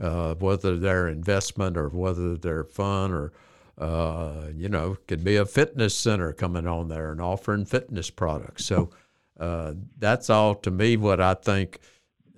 [0.00, 3.32] uh, whether they're investment or whether they're fun or
[3.78, 8.64] uh, you know, could be a fitness center coming on there and offering fitness products.
[8.64, 8.90] So
[9.38, 11.80] uh, that's all to me what I think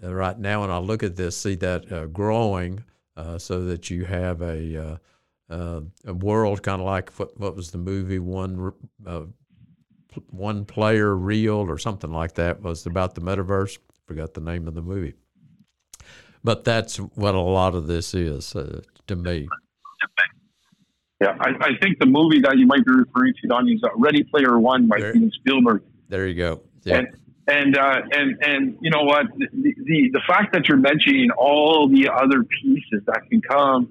[0.03, 0.62] uh, right now.
[0.62, 2.85] When I look at this, see that uh, growing
[3.16, 4.98] uh, so that you have a
[5.51, 8.72] uh, a world kind of like what, what was the movie one
[10.31, 13.79] one player real or something like that was about the metaverse.
[14.07, 15.14] Forgot the name of the movie,
[16.42, 18.57] but that's what a lot of this is
[19.07, 19.48] to me.
[21.20, 23.88] Yeah, I, I, think the movie that you might be referring to, Donny, is uh,
[23.96, 25.83] Ready Player One by there, Steven Spielberg.
[26.09, 26.61] There you go.
[26.85, 26.98] Yeah.
[26.98, 27.09] And
[27.48, 29.26] and uh, and and you know what?
[29.37, 33.88] The, the, the fact that you're mentioning all the other pieces that can come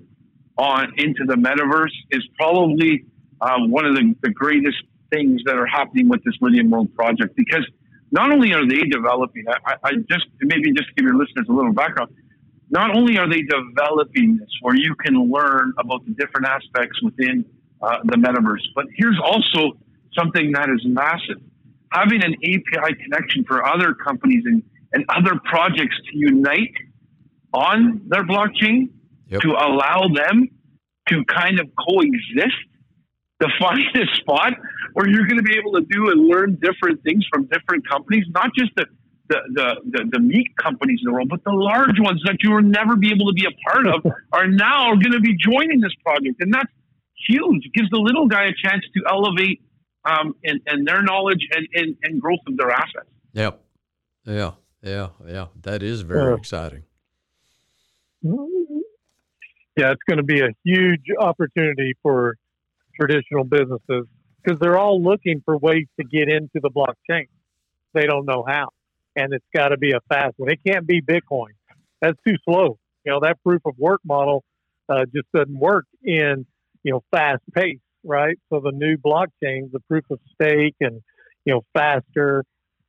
[0.58, 3.06] on into the metaverse is probably
[3.42, 4.78] um, one of the, the greatest
[5.12, 7.68] things that are happening with this Lydian World project because
[8.12, 11.74] not only are they developing, I, I just maybe just give your listeners a little
[11.74, 12.12] background
[12.69, 17.45] not only are they developing this where you can learn about the different aspects within
[17.82, 19.77] uh, the metaverse, but here's also
[20.17, 21.41] something that is massive.
[21.93, 26.73] Having an API connection for other companies and, and other projects to unite
[27.53, 28.89] on their blockchain
[29.30, 29.41] yep.
[29.41, 30.49] to allow them
[31.10, 32.58] to kind of coexist,
[33.41, 34.53] to find a spot
[34.93, 38.25] where you're going to be able to do and learn different things from different companies,
[38.32, 38.86] not just the
[39.30, 42.52] the, the, the, the, meat companies in the world, but the large ones that you
[42.52, 45.82] will never be able to be a part of are now going to be joining
[45.82, 46.38] this project.
[46.40, 46.72] And that's
[47.28, 47.66] huge.
[47.66, 49.62] It gives the little guy a chance to elevate
[50.06, 53.10] um, and, and their knowledge and, and, and growth of their assets.
[53.34, 53.62] Yep.
[54.26, 54.52] Yeah.
[54.82, 55.10] Yeah.
[55.26, 55.48] Yeah.
[55.62, 56.38] That is very yeah.
[56.38, 56.84] exciting.
[59.78, 62.36] Yeah, it's going to be a huge opportunity for
[62.99, 64.08] traditional businesses
[64.41, 67.28] because they're all looking for ways to get into the blockchain.
[67.93, 68.70] They don't know how
[69.18, 70.51] and it's got to be a fast one.
[70.51, 71.49] It can't be Bitcoin.
[72.01, 72.78] That's too slow.
[73.03, 74.43] You know, that proof of work model
[74.88, 76.45] uh, just doesn't work in,
[76.84, 78.38] you know, fast pace, right?
[78.49, 81.01] So the new blockchains, the proof of stake and,
[81.45, 82.43] you know, faster,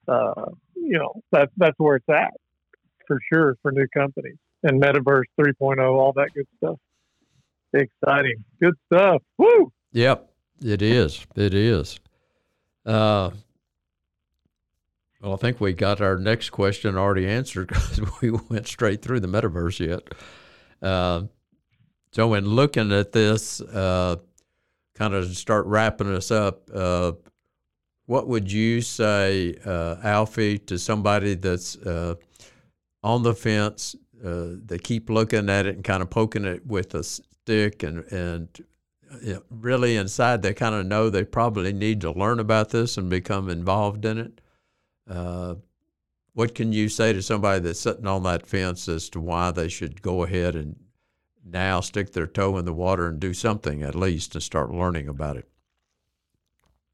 [0.07, 2.35] uh, you know, that's, that's where it's at
[3.07, 6.77] for sure for new companies and Metaverse 3.0, all that good stuff.
[7.73, 8.45] Exciting.
[8.63, 9.23] Good stuff.
[9.39, 9.73] Woo!
[9.93, 10.31] Yep,
[10.63, 11.27] it is.
[11.35, 11.99] It is.
[12.85, 13.31] Uh,
[15.21, 19.21] Well, I think we got our next question already answered because we went straight through
[19.21, 20.15] the metaverse yet.
[20.81, 21.25] Uh,
[22.13, 24.17] so, in looking at this, uh,
[24.95, 27.13] kind of start wrapping us up, uh,
[28.07, 32.15] what would you say, uh, Alfie, to somebody that's uh,
[33.03, 33.95] on the fence?
[34.25, 38.05] Uh, they keep looking at it and kind of poking it with a stick, and
[38.11, 38.49] and
[39.23, 42.97] you know, really inside they kind of know they probably need to learn about this
[42.97, 44.41] and become involved in it.
[45.09, 45.55] Uh,
[46.35, 49.69] what can you say to somebody that's sitting on that fence as to why they
[49.69, 50.77] should go ahead and
[51.45, 55.09] now stick their toe in the water and do something at least and start learning
[55.09, 55.49] about it?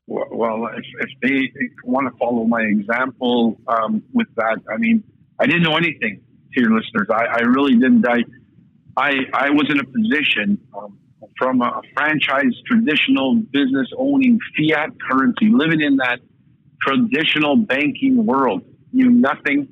[0.07, 1.53] Well, if, if they
[1.85, 5.03] want to follow my example um, with that, I mean,
[5.39, 6.21] I didn't know anything
[6.55, 7.09] to your listeners.
[7.11, 8.07] I, I really didn't.
[8.07, 8.23] I,
[8.97, 10.99] I, I was in a position um,
[11.39, 16.21] from a franchise, traditional business owning fiat currency, living in that
[16.87, 18.63] traditional banking world,
[18.93, 19.69] knew nothing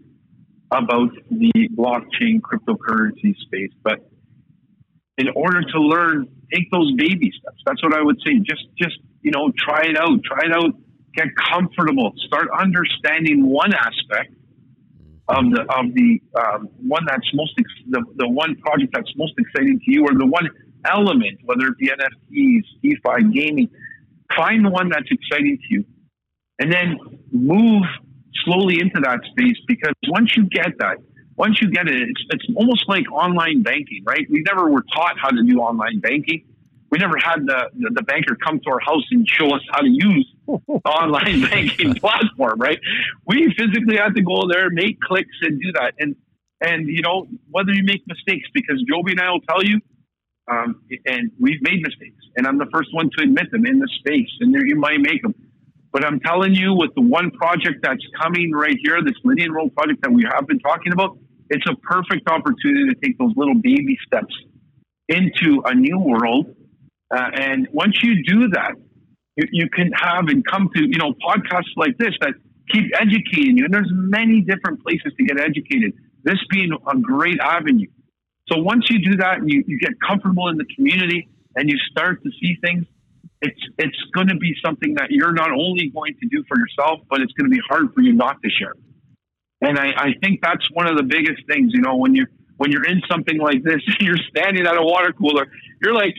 [0.70, 3.72] about the blockchain cryptocurrency space.
[3.82, 4.08] But
[5.18, 7.58] in order to learn, take those baby steps.
[7.66, 8.38] That's what I would say.
[8.38, 10.22] Just, just you know, try it out.
[10.24, 10.74] Try it out.
[11.14, 12.12] Get comfortable.
[12.26, 14.34] Start understanding one aspect
[15.28, 19.34] of the of the um, one that's most ex- the the one project that's most
[19.38, 20.48] exciting to you, or the one
[20.84, 23.68] element, whether it be NFTs, DeFi, gaming.
[24.36, 25.84] Find the one that's exciting to you,
[26.58, 26.98] and then
[27.30, 27.84] move
[28.44, 29.56] slowly into that space.
[29.66, 30.98] Because once you get that,
[31.36, 34.26] once you get it, it's, it's almost like online banking, right?
[34.30, 36.44] We never were taught how to do online banking.
[36.90, 39.80] We never had the, the, the banker come to our house and show us how
[39.80, 40.52] to use the
[40.84, 42.78] online banking platform, right?
[43.26, 45.94] We physically had to go there, make clicks, and do that.
[45.98, 46.16] And
[46.60, 49.80] and you know whether you make mistakes, because Joby and I will tell you,
[50.50, 53.88] um, and we've made mistakes, and I'm the first one to admit them in the
[53.98, 55.34] space, and you might make them.
[55.92, 59.74] But I'm telling you, with the one project that's coming right here, this Lydian World
[59.74, 61.18] project that we have been talking about,
[61.50, 64.34] it's a perfect opportunity to take those little baby steps
[65.08, 66.46] into a new world.
[67.14, 68.72] Uh, and once you do that,
[69.36, 72.32] you, you can have and come to, you know, podcasts like this that
[72.70, 73.66] keep educating you.
[73.66, 75.92] And there's many different places to get educated,
[76.24, 77.88] this being a great avenue.
[78.48, 81.76] So once you do that and you, you get comfortable in the community and you
[81.90, 82.86] start to see things,
[83.42, 87.00] it's it's going to be something that you're not only going to do for yourself,
[87.10, 88.74] but it's going to be hard for you not to share.
[89.60, 91.72] And I, I think that's one of the biggest things.
[91.74, 92.26] You know, when you
[92.56, 95.46] when you're in something like this, you're standing at a water cooler,
[95.82, 96.14] you're like,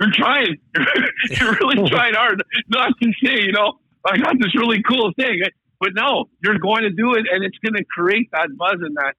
[0.00, 0.56] you're trying,
[1.30, 5.42] you're really trying hard not to say, you know, I got this really cool thing,
[5.80, 8.96] but no, you're going to do it, and it's going to create that buzz and
[8.96, 9.14] that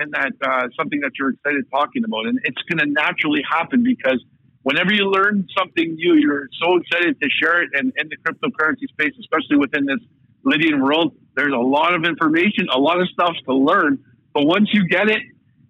[0.00, 3.82] and that uh, something that you're excited talking about, and it's going to naturally happen
[3.82, 4.22] because
[4.68, 7.70] whenever you learn something new, you're so excited to share it.
[7.72, 10.00] And in the cryptocurrency space, especially within this
[10.44, 13.98] Lydian world, there's a lot of information, a lot of stuff to learn.
[14.34, 15.22] But once you get it,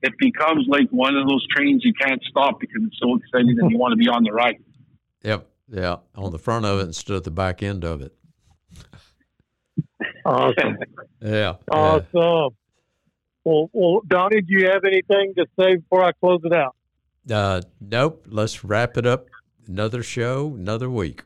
[0.03, 3.71] it becomes like one of those trains you can't stop because it's so exciting and
[3.71, 4.57] you want to be on the ride.
[5.23, 5.47] Yep.
[5.69, 5.97] Yeah.
[6.17, 8.15] On the front of it instead of the back end of it.
[10.25, 10.77] Awesome.
[11.23, 11.55] yeah.
[11.71, 12.55] Awesome.
[13.45, 16.77] Well, well, Donny, do you have anything to say before I close it out?
[17.31, 18.25] Uh, nope.
[18.29, 19.27] Let's wrap it up.
[19.67, 21.23] Another show, another week.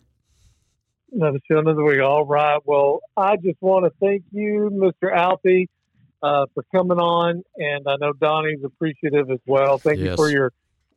[1.13, 2.01] Another show, another week.
[2.01, 2.59] All right.
[2.65, 5.15] Well, I just want to thank you, Mr.
[5.15, 5.69] Alfie,
[6.23, 9.79] uh, for coming on, and I know Donny's appreciative as well.
[9.79, 10.09] Thank yes.
[10.09, 10.53] you for your,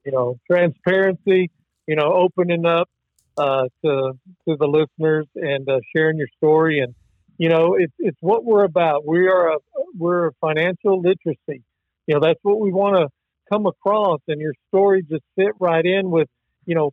[0.05, 1.51] you know, transparency.
[1.87, 2.89] You know, opening up
[3.37, 4.13] uh, to
[4.47, 6.95] to the listeners and uh, sharing your story, and
[7.37, 9.05] you know, it's it's what we're about.
[9.05, 9.57] We are a
[9.97, 11.63] we're a financial literacy.
[12.07, 13.09] You know, that's what we want to
[13.51, 16.27] come across and your story just fit right in with,
[16.65, 16.91] you know,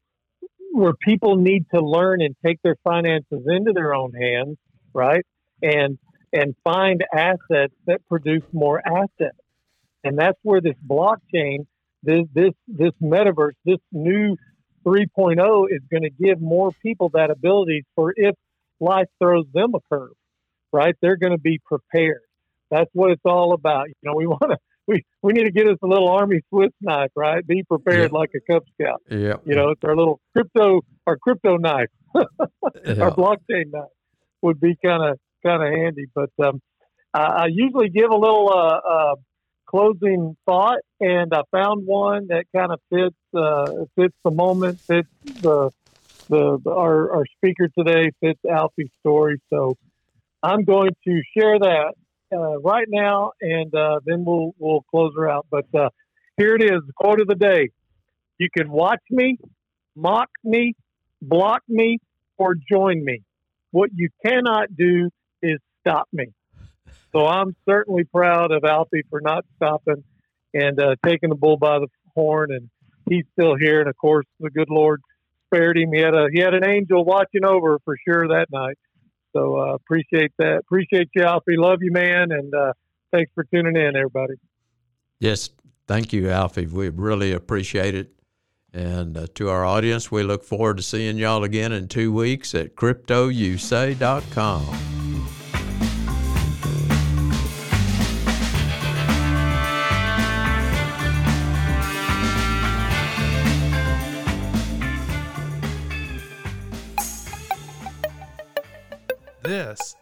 [0.73, 4.57] where people need to learn and take their finances into their own hands,
[4.95, 5.25] right?
[5.63, 5.99] And
[6.33, 9.37] and find assets that produce more assets.
[10.03, 11.67] And that's where this blockchain,
[12.03, 14.37] this this this metaverse, this new
[14.87, 18.35] 3.0 is going to give more people that ability for if
[18.81, 20.15] life throws them a curve,
[20.73, 20.97] right?
[21.01, 22.23] They're going to be prepared.
[22.71, 23.89] That's what it's all about.
[23.89, 26.73] You know, we want to we we need to get us a little army Swiss
[26.81, 27.47] knife, right?
[27.47, 29.03] Be prepared like a Cub Scout.
[29.11, 29.37] Yeah.
[29.45, 31.89] You know, it's our little crypto our crypto knife.
[32.15, 32.23] yeah.
[33.01, 33.89] Our blockchain knife
[34.43, 36.07] would be kind of kind of handy.
[36.15, 36.61] But um,
[37.15, 39.15] I, I, usually give a little uh, uh,
[39.67, 45.09] closing thought, and I found one that kind of fits uh, fits the moment, fits
[45.41, 45.71] the
[46.29, 49.41] the, the our, our speaker today, fits Alfie's story.
[49.51, 49.77] So
[50.43, 51.95] I'm going to share that
[52.33, 55.47] uh, right now, and uh, then we'll we'll close her out.
[55.51, 55.91] But uh,
[56.37, 57.71] here it is, quote of the day:
[58.39, 59.39] You can watch me,
[59.95, 60.75] mock me,
[61.21, 61.99] block me,
[62.37, 63.23] or join me.
[63.71, 65.11] What you cannot do
[65.43, 66.27] is stop me.
[67.13, 70.03] So I'm certainly proud of Alfie for not stopping
[70.55, 72.51] and uh, taking the bull by the horn.
[72.53, 72.71] And
[73.09, 73.81] he's still here.
[73.81, 75.03] And of course, the good Lord
[75.47, 75.93] spared him.
[75.93, 78.79] He had a he had an angel watching over for sure that night.
[79.33, 80.59] So uh, appreciate that.
[80.59, 81.57] Appreciate you, Alfie.
[81.57, 82.33] Love you, man.
[82.33, 82.73] And uh,
[83.13, 84.35] thanks for tuning in, everybody.
[85.19, 85.51] Yes,
[85.87, 86.67] thank you, Alfie.
[86.67, 88.13] We really appreciate it.
[88.73, 92.55] And uh, to our audience, we look forward to seeing y'all again in two weeks
[92.55, 95.02] at cryptousay.com.